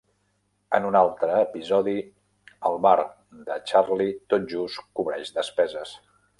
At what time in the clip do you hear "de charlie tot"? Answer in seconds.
3.51-4.51